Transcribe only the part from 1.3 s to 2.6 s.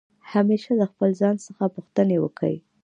څخه پوښتني وکئ!